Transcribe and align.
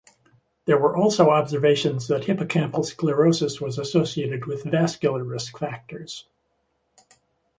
There 0.65 0.79
were 0.79 0.95
also 0.97 1.29
observations 1.29 2.07
that 2.07 2.23
hippocampal 2.23 2.83
sclerosis 2.83 3.61
was 3.61 3.77
associated 3.77 4.47
with 4.47 4.63
vascular 4.63 5.23
risk 5.23 5.59
factors. 5.59 6.25